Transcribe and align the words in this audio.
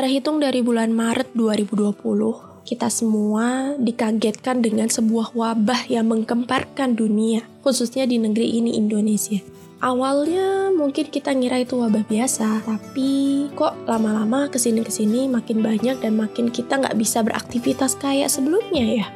Terhitung 0.00 0.40
dari 0.40 0.64
bulan 0.64 0.96
Maret 0.96 1.36
2020, 1.36 2.64
kita 2.64 2.88
semua 2.88 3.76
dikagetkan 3.76 4.64
dengan 4.64 4.88
sebuah 4.88 5.36
wabah 5.36 5.92
yang 5.92 6.08
menggemparkan 6.08 6.96
dunia, 6.96 7.44
khususnya 7.60 8.08
di 8.08 8.16
negeri 8.16 8.48
ini 8.48 8.80
Indonesia. 8.80 9.44
Awalnya 9.84 10.72
mungkin 10.72 11.12
kita 11.12 11.36
ngira 11.36 11.68
itu 11.68 11.76
wabah 11.76 12.08
biasa, 12.08 12.64
tapi 12.64 13.44
kok 13.52 13.76
lama-lama 13.84 14.48
ke 14.48 14.56
sini-kesini 14.56 15.28
makin 15.28 15.60
banyak 15.60 16.00
dan 16.00 16.16
makin 16.16 16.48
kita 16.48 16.80
nggak 16.80 16.96
bisa 16.96 17.20
beraktivitas 17.20 17.92
kayak 18.00 18.32
sebelumnya 18.32 19.04
ya. 19.04 19.06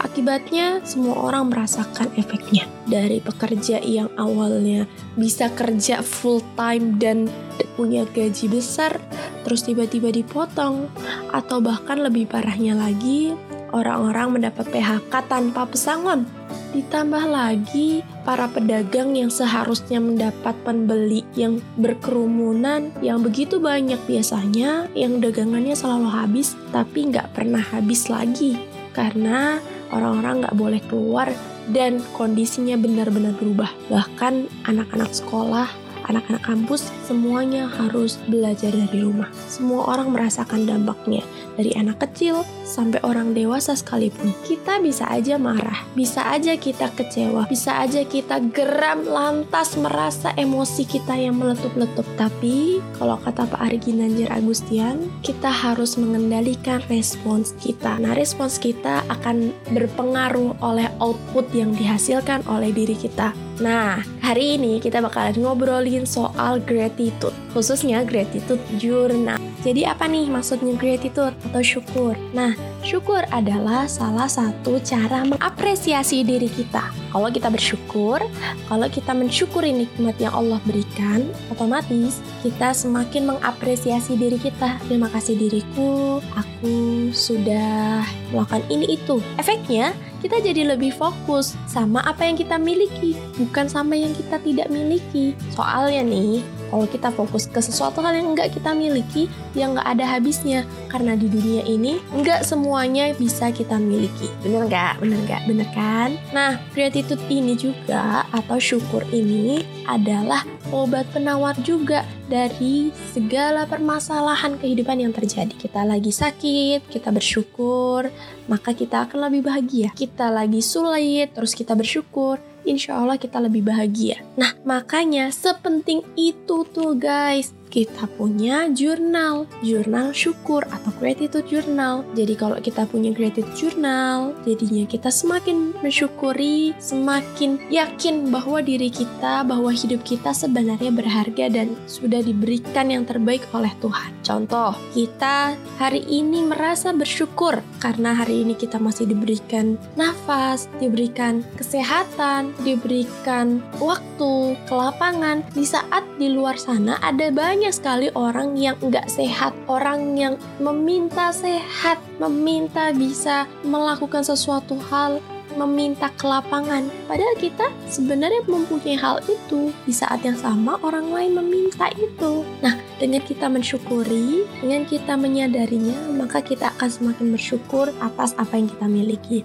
Akibatnya 0.00 0.80
semua 0.88 1.20
orang 1.20 1.52
merasakan 1.52 2.08
efeknya. 2.16 2.64
Dari 2.88 3.20
pekerja 3.20 3.76
yang 3.84 4.08
awalnya 4.16 4.88
bisa 5.20 5.52
kerja 5.52 6.00
full 6.00 6.40
time 6.56 6.96
dan 6.96 7.28
punya 7.76 8.08
gaji 8.08 8.48
besar, 8.48 8.96
terus 9.42 9.64
tiba-tiba 9.64 10.10
dipotong. 10.10 10.90
Atau 11.30 11.62
bahkan 11.62 12.00
lebih 12.00 12.26
parahnya 12.30 12.76
lagi, 12.76 13.34
orang-orang 13.72 14.40
mendapat 14.40 14.66
PHK 14.68 15.12
tanpa 15.30 15.66
pesangon. 15.66 16.26
Ditambah 16.70 17.26
lagi 17.26 18.06
para 18.22 18.46
pedagang 18.46 19.18
yang 19.18 19.26
seharusnya 19.26 19.98
mendapat 19.98 20.54
pembeli 20.62 21.26
yang 21.34 21.58
berkerumunan 21.74 22.94
yang 23.02 23.26
begitu 23.26 23.58
banyak 23.58 23.98
biasanya 24.06 24.86
yang 24.94 25.18
dagangannya 25.18 25.74
selalu 25.74 26.06
habis 26.06 26.54
tapi 26.70 27.10
nggak 27.10 27.34
pernah 27.34 27.58
habis 27.58 28.06
lagi 28.06 28.54
karena 28.94 29.58
orang-orang 29.90 30.46
nggak 30.46 30.58
boleh 30.58 30.80
keluar 30.86 31.26
dan 31.70 32.02
kondisinya 32.14 32.78
benar-benar 32.78 33.34
berubah. 33.38 33.70
Bahkan 33.90 34.66
anak-anak 34.66 35.10
sekolah, 35.10 35.68
anak-anak 36.06 36.42
kampus 36.44 36.88
semuanya 37.04 37.66
harus 37.66 38.16
belajar 38.30 38.70
dari 38.72 39.04
rumah. 39.04 39.28
Semua 39.50 39.90
orang 39.90 40.14
merasakan 40.14 40.64
dampaknya 40.64 41.24
dari 41.60 41.76
anak 41.76 42.00
kecil 42.00 42.46
sampai 42.64 43.02
orang 43.04 43.36
dewasa 43.36 43.76
sekalipun. 43.76 44.32
Kita 44.46 44.78
bisa 44.80 45.10
aja 45.10 45.36
marah, 45.36 45.84
bisa 45.92 46.24
aja 46.30 46.56
kita 46.56 46.88
kecewa, 46.94 47.44
bisa 47.50 47.82
aja 47.82 48.00
kita 48.06 48.40
geram 48.54 49.04
lantas 49.04 49.76
merasa 49.76 50.32
emosi 50.38 50.86
kita 50.86 51.18
yang 51.18 51.36
meletup-letup. 51.36 52.06
Tapi 52.16 52.78
kalau 52.96 53.20
kata 53.20 53.44
Pak 53.50 53.60
Ari 53.60 53.78
Ginanjar 53.82 54.32
Agustian, 54.32 55.10
kita 55.20 55.50
harus 55.50 55.98
mengendalikan 56.00 56.80
respons 56.88 57.52
kita. 57.58 57.98
Nah, 57.98 58.16
respons 58.16 58.56
kita 58.56 59.02
akan 59.10 59.52
berpengaruh 59.74 60.56
oleh 60.62 60.88
output 61.02 61.50
yang 61.52 61.74
dihasilkan 61.74 62.46
oleh 62.46 62.70
diri 62.70 62.94
kita. 62.96 63.49
Nah, 63.60 64.00
hari 64.24 64.56
ini 64.56 64.80
kita 64.80 65.04
bakalan 65.04 65.36
ngobrolin 65.36 66.08
soal 66.08 66.64
gratitude, 66.64 67.36
khususnya 67.52 68.08
gratitude 68.08 68.60
journal. 68.80 69.36
Jadi 69.60 69.84
apa 69.84 70.08
nih 70.08 70.32
maksudnya 70.32 70.72
gratitude 70.80 71.36
atau 71.52 71.60
syukur? 71.60 72.16
Nah, 72.32 72.56
syukur 72.80 73.20
adalah 73.28 73.84
salah 73.84 74.32
satu 74.32 74.80
cara 74.80 75.28
mengapresiasi 75.28 76.24
diri 76.24 76.48
kita. 76.48 76.99
Kalau 77.10 77.26
kita 77.26 77.50
bersyukur, 77.50 78.22
kalau 78.70 78.86
kita 78.86 79.10
mensyukuri 79.10 79.74
nikmat 79.74 80.14
yang 80.22 80.30
Allah 80.30 80.62
berikan, 80.62 81.26
otomatis 81.50 82.22
kita 82.46 82.70
semakin 82.70 83.34
mengapresiasi 83.34 84.14
diri 84.14 84.38
kita. 84.38 84.78
Terima 84.86 85.10
kasih 85.10 85.34
diriku, 85.34 86.22
aku 86.38 87.10
sudah 87.10 88.06
melakukan 88.30 88.62
ini 88.70 88.94
itu. 88.94 89.18
Efeknya, 89.42 89.90
kita 90.22 90.38
jadi 90.38 90.76
lebih 90.76 90.94
fokus 90.94 91.58
sama 91.66 91.98
apa 92.06 92.28
yang 92.28 92.38
kita 92.38 92.60
miliki, 92.62 93.18
bukan 93.40 93.66
sama 93.66 93.98
yang 93.98 94.14
kita 94.14 94.38
tidak 94.38 94.70
miliki. 94.70 95.34
Soalnya 95.50 96.06
nih, 96.06 96.46
kalau 96.70 96.86
kita 96.86 97.10
fokus 97.10 97.50
ke 97.50 97.58
sesuatu 97.58 97.98
hal 98.00 98.14
yang 98.14 98.32
nggak 98.32 98.54
kita 98.54 98.70
miliki, 98.72 99.26
yang 99.58 99.74
nggak 99.74 99.88
ada 99.98 100.06
habisnya. 100.06 100.62
Karena 100.86 101.18
di 101.18 101.26
dunia 101.26 101.66
ini, 101.66 101.98
nggak 102.14 102.46
semuanya 102.46 103.10
bisa 103.18 103.50
kita 103.50 103.76
miliki. 103.76 104.30
Bener 104.46 104.70
nggak? 104.70 105.02
Bener 105.02 105.18
nggak? 105.26 105.42
Bener 105.50 105.68
kan? 105.74 106.14
Nah, 106.30 106.62
gratitude 106.72 107.20
ini 107.26 107.58
juga, 107.58 108.24
atau 108.30 108.62
syukur 108.62 109.02
ini, 109.10 109.66
adalah 109.90 110.46
obat 110.70 111.10
penawar 111.10 111.58
juga 111.66 112.06
dari 112.30 112.94
segala 113.10 113.66
permasalahan 113.66 114.54
kehidupan 114.54 115.02
yang 115.02 115.10
terjadi. 115.10 115.50
Kita 115.50 115.82
lagi 115.82 116.14
sakit, 116.14 116.86
kita 116.86 117.10
bersyukur, 117.10 118.06
maka 118.46 118.70
kita 118.70 119.10
akan 119.10 119.26
lebih 119.26 119.50
bahagia. 119.50 119.90
Kita 119.90 120.30
lagi 120.30 120.62
sulit, 120.62 121.34
terus 121.34 121.58
kita 121.58 121.74
bersyukur, 121.74 122.38
insya 122.70 123.02
Allah 123.02 123.18
kita 123.18 123.42
lebih 123.42 123.66
bahagia. 123.66 124.22
Nah, 124.38 124.54
makanya 124.62 125.34
sepenting 125.34 126.06
itu 126.14 126.62
tuh 126.70 126.94
guys 126.94 127.50
kita 127.70 128.04
punya 128.18 128.68
jurnal, 128.68 129.46
jurnal 129.64 130.12
syukur 130.12 130.66
atau 130.68 130.90
gratitude 130.98 131.46
journal. 131.46 132.02
Jadi 132.18 132.34
kalau 132.34 132.58
kita 132.58 132.84
punya 132.90 133.14
gratitude 133.14 133.54
journal, 133.56 134.34
jadinya 134.44 134.84
kita 134.84 135.08
semakin 135.08 135.72
mensyukuri, 135.80 136.74
semakin 136.82 137.62
yakin 137.70 138.28
bahwa 138.28 138.60
diri 138.60 138.90
kita, 138.90 139.46
bahwa 139.46 139.70
hidup 139.70 140.02
kita 140.02 140.34
sebenarnya 140.34 140.90
berharga 140.90 141.46
dan 141.48 141.78
sudah 141.86 142.20
diberikan 142.20 142.90
yang 142.90 143.06
terbaik 143.06 143.46
oleh 143.54 143.70
Tuhan. 143.78 144.10
Contoh, 144.26 144.74
kita 144.92 145.54
hari 145.78 146.02
ini 146.10 146.44
merasa 146.44 146.90
bersyukur 146.90 147.62
karena 147.78 148.12
hari 148.12 148.42
ini 148.42 148.58
kita 148.58 148.76
masih 148.82 149.06
diberikan 149.06 149.78
nafas, 149.94 150.66
diberikan 150.82 151.46
kesehatan, 151.54 152.50
diberikan 152.66 153.62
waktu, 153.78 154.58
kelapangan. 154.66 155.46
Di 155.54 155.62
saat 155.62 156.02
di 156.18 156.28
luar 156.34 156.58
sana 156.58 156.98
ada 157.00 157.30
banyak 157.30 157.59
banyak 157.60 157.76
sekali 157.76 158.08
orang 158.16 158.56
yang 158.56 158.72
nggak 158.80 159.04
sehat, 159.12 159.52
orang 159.68 160.16
yang 160.16 160.40
meminta 160.56 161.28
sehat, 161.28 162.00
meminta 162.16 162.88
bisa 162.88 163.44
melakukan 163.60 164.24
sesuatu 164.24 164.80
hal, 164.88 165.20
meminta 165.60 166.08
kelapangan. 166.16 166.88
Padahal 167.04 167.36
kita 167.36 167.68
sebenarnya 167.84 168.48
mempunyai 168.48 168.96
hal 168.96 169.20
itu. 169.28 169.76
Di 169.84 169.92
saat 169.92 170.24
yang 170.24 170.40
sama 170.40 170.80
orang 170.80 171.12
lain 171.12 171.36
meminta 171.36 171.92
itu. 172.00 172.48
Nah, 172.64 172.80
dengan 172.96 173.20
kita 173.28 173.52
mensyukuri, 173.52 174.48
dengan 174.64 174.88
kita 174.88 175.20
menyadarinya, 175.20 176.16
maka 176.16 176.40
kita 176.40 176.72
akan 176.80 176.88
semakin 176.88 177.36
bersyukur 177.36 177.92
atas 178.00 178.32
apa 178.40 178.56
yang 178.56 178.72
kita 178.72 178.88
miliki. 178.88 179.44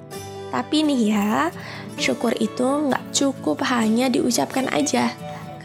Tapi 0.56 0.88
nih 0.88 1.02
ya, 1.12 1.52
syukur 2.00 2.32
itu 2.40 2.64
nggak 2.64 3.12
cukup 3.12 3.60
hanya 3.68 4.08
diucapkan 4.08 4.72
aja 4.72 5.12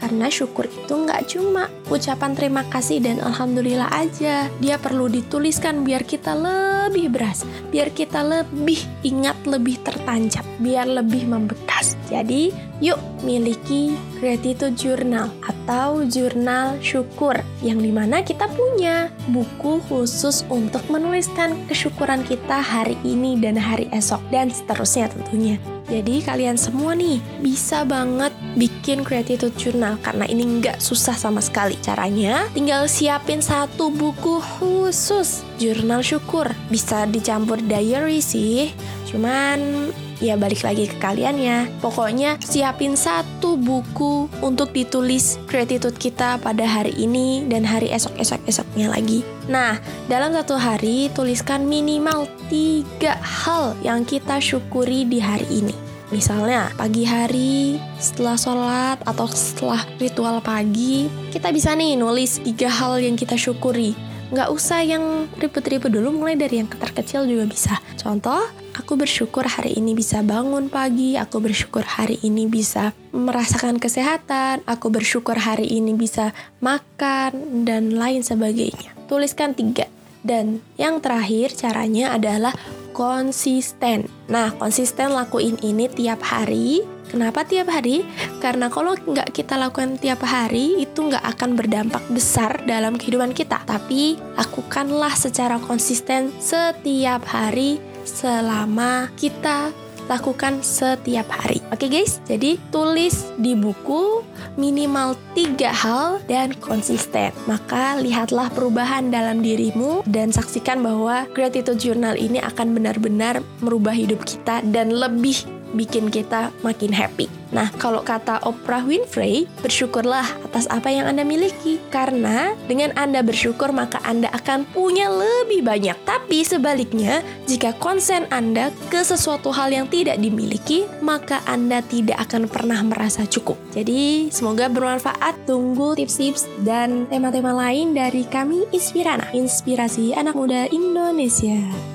karena 0.01 0.27
syukur 0.33 0.65
itu 0.65 0.93
nggak 0.97 1.29
cuma 1.29 1.69
ucapan 1.93 2.33
terima 2.33 2.65
kasih 2.65 2.97
dan 3.05 3.21
alhamdulillah 3.21 3.93
aja. 3.93 4.49
Dia 4.57 4.81
perlu 4.81 5.05
dituliskan 5.05 5.85
biar 5.85 6.01
kita 6.01 6.33
lebih 6.33 7.13
beras, 7.13 7.45
biar 7.69 7.93
kita 7.93 8.25
lebih 8.25 8.81
ingat, 9.05 9.37
lebih 9.45 9.77
tertancap, 9.85 10.43
biar 10.57 10.89
lebih 10.89 11.29
membekas. 11.29 11.93
Jadi, 12.09 12.51
yuk 12.81 12.97
miliki 13.21 13.93
gratitude 14.17 14.73
journal 14.75 15.29
atau 15.45 16.03
jurnal 16.09 16.75
syukur 16.81 17.37
yang 17.61 17.79
di 17.79 17.93
mana 17.93 18.25
kita 18.25 18.49
punya 18.49 19.13
buku 19.29 19.79
khusus 19.85 20.43
untuk 20.49 20.81
menuliskan 20.89 21.55
kesyukuran 21.69 22.25
kita 22.25 22.59
hari 22.59 22.97
ini 23.05 23.37
dan 23.37 23.55
hari 23.55 23.87
esok 23.93 24.19
dan 24.33 24.49
seterusnya 24.49 25.13
tentunya. 25.13 25.55
Jadi 25.91 26.23
kalian 26.23 26.55
semua 26.55 26.95
nih 26.95 27.19
bisa 27.43 27.83
banget 27.83 28.31
bikin 28.55 29.03
gratitude 29.05 29.55
journal 29.55 29.95
karena 30.01 30.27
ini 30.27 30.59
nggak 30.59 30.79
susah 30.81 31.15
sama 31.15 31.39
sekali. 31.39 31.77
Caranya 31.79 32.47
tinggal 32.51 32.87
siapin 32.87 33.39
satu 33.39 33.91
buku 33.91 34.39
khusus 34.39 35.43
jurnal 35.61 36.03
syukur. 36.03 36.49
Bisa 36.67 37.07
dicampur 37.07 37.59
diary 37.63 38.19
sih, 38.19 38.73
cuman 39.07 39.91
ya 40.21 40.37
balik 40.37 40.61
lagi 40.61 40.85
ke 40.87 40.95
kalian 41.01 41.35
ya. 41.41 41.59
Pokoknya 41.81 42.37
siapin 42.45 42.93
satu 42.93 43.57
buku 43.57 44.29
untuk 44.39 44.71
ditulis 44.71 45.41
gratitude 45.49 45.97
kita 45.97 46.37
pada 46.39 46.63
hari 46.63 46.93
ini 46.95 47.43
dan 47.49 47.65
hari 47.65 47.89
esok-esok-esoknya 47.91 48.87
lagi. 48.93 49.25
Nah, 49.49 49.81
dalam 50.07 50.31
satu 50.31 50.55
hari 50.55 51.09
tuliskan 51.11 51.65
minimal 51.65 52.29
tiga 52.47 53.17
hal 53.19 53.73
yang 53.81 54.05
kita 54.05 54.37
syukuri 54.37 55.03
di 55.03 55.17
hari 55.17 55.49
ini. 55.49 55.90
Misalnya, 56.11 56.67
pagi 56.75 57.07
hari 57.07 57.79
setelah 57.95 58.35
sholat 58.35 58.99
atau 59.07 59.31
setelah 59.31 59.79
ritual 59.95 60.43
pagi, 60.43 61.07
kita 61.31 61.55
bisa 61.55 61.71
nih 61.71 61.95
nulis 61.95 62.43
tiga 62.43 62.67
hal 62.67 62.99
yang 62.99 63.15
kita 63.15 63.39
syukuri. 63.39 63.95
Nggak 64.27 64.51
usah 64.51 64.83
yang 64.83 65.31
ribet-ribet 65.39 65.87
dulu, 65.87 66.11
mulai 66.11 66.35
dari 66.35 66.59
yang 66.59 66.67
terkecil 66.67 67.23
juga 67.23 67.47
bisa. 67.47 67.79
Contoh, 67.95 68.43
aku 68.75 68.99
bersyukur 68.99 69.47
hari 69.47 69.79
ini 69.79 69.95
bisa 69.95 70.19
bangun 70.19 70.67
pagi, 70.67 71.15
aku 71.15 71.39
bersyukur 71.39 71.87
hari 71.87 72.19
ini 72.27 72.43
bisa 72.43 72.91
merasakan 73.15 73.79
kesehatan, 73.79 74.67
aku 74.67 74.91
bersyukur 74.91 75.39
hari 75.39 75.67
ini 75.71 75.95
bisa 75.95 76.35
makan, 76.59 77.63
dan 77.63 77.95
lain 77.95 78.19
sebagainya. 78.19 78.91
Tuliskan 79.07 79.55
tiga. 79.55 79.87
Dan 80.21 80.59
yang 80.75 80.99
terakhir 80.99 81.55
caranya 81.55 82.13
adalah 82.13 82.53
konsisten. 82.91 84.07
Nah, 84.27 84.53
konsisten 84.55 85.11
lakuin 85.11 85.57
ini 85.63 85.87
tiap 85.91 86.23
hari 86.23 86.83
Kenapa 87.11 87.43
tiap 87.43 87.67
hari? 87.67 88.07
Karena 88.39 88.71
kalau 88.71 88.95
nggak 88.95 89.35
kita 89.35 89.59
lakukan 89.59 89.99
tiap 89.99 90.23
hari, 90.23 90.79
itu 90.79 91.11
nggak 91.11 91.19
akan 91.35 91.59
berdampak 91.59 91.99
besar 92.07 92.63
dalam 92.63 92.95
kehidupan 92.95 93.35
kita. 93.35 93.59
Tapi 93.67 94.15
lakukanlah 94.39 95.11
secara 95.11 95.59
konsisten 95.59 96.31
setiap 96.39 97.27
hari 97.27 97.83
selama 98.07 99.11
kita 99.19 99.75
lakukan 100.11 100.59
setiap 100.59 101.31
hari. 101.31 101.63
Oke 101.71 101.87
guys, 101.87 102.19
jadi 102.27 102.59
tulis 102.75 103.31
di 103.39 103.55
buku 103.55 104.27
minimal 104.59 105.15
tiga 105.31 105.71
hal 105.71 106.19
dan 106.27 106.51
konsisten. 106.59 107.31
Maka 107.47 107.95
lihatlah 108.03 108.51
perubahan 108.51 109.07
dalam 109.07 109.39
dirimu 109.39 110.03
dan 110.03 110.35
saksikan 110.35 110.83
bahwa 110.83 111.23
gratitude 111.31 111.79
journal 111.79 112.19
ini 112.19 112.43
akan 112.43 112.75
benar-benar 112.75 113.39
merubah 113.63 113.95
hidup 113.95 114.19
kita 114.27 114.59
dan 114.75 114.91
lebih 114.91 115.47
bikin 115.71 116.11
kita 116.11 116.51
makin 116.59 116.91
happy. 116.91 117.40
Nah, 117.51 117.67
kalau 117.75 118.01
kata 118.01 118.39
Oprah 118.47 118.83
Winfrey, 118.83 119.45
bersyukurlah 119.59 120.23
atas 120.47 120.65
apa 120.71 120.87
yang 120.87 121.07
Anda 121.07 121.27
miliki. 121.27 121.77
Karena 121.91 122.55
dengan 122.65 122.95
Anda 122.95 123.19
bersyukur, 123.21 123.75
maka 123.75 123.99
Anda 124.07 124.31
akan 124.31 124.65
punya 124.71 125.11
lebih 125.11 125.63
banyak. 125.67 125.95
Tapi 126.07 126.47
sebaliknya, 126.47 127.19
jika 127.45 127.75
konsen 127.77 128.25
Anda 128.31 128.71
ke 128.87 129.03
sesuatu 129.03 129.51
hal 129.51 129.75
yang 129.75 129.87
tidak 129.91 130.17
dimiliki, 130.17 130.87
maka 131.03 131.43
Anda 131.43 131.83
tidak 131.83 132.23
akan 132.27 132.47
pernah 132.47 132.79
merasa 132.87 133.27
cukup. 133.27 133.59
Jadi, 133.75 134.31
semoga 134.31 134.71
bermanfaat. 134.71 135.43
Tunggu 135.43 135.99
tips-tips 135.99 136.47
dan 136.63 137.05
tema-tema 137.11 137.51
lain 137.51 137.91
dari 137.91 138.23
kami 138.23 138.63
Inspirana, 138.71 139.27
inspirasi 139.35 140.15
anak 140.15 140.37
muda 140.37 140.71
Indonesia. 140.71 141.90